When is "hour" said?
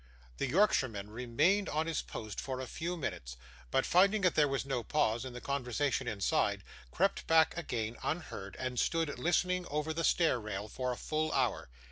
11.33-11.69